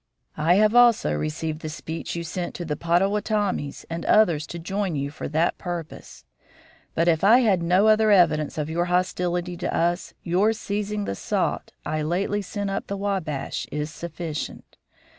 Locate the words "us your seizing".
9.71-11.05